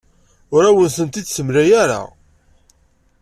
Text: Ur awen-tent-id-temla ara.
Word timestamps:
Ur 0.55 0.63
awen-tent-id-temla 0.69 1.63
ara. 1.81 2.01